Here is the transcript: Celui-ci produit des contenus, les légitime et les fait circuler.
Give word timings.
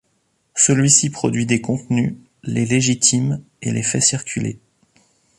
Celui-ci 0.55 1.11
produit 1.11 1.45
des 1.45 1.61
contenus, 1.61 2.15
les 2.41 2.65
légitime 2.65 3.39
et 3.61 3.71
les 3.71 3.83
fait 3.83 4.01
circuler. 4.01 4.59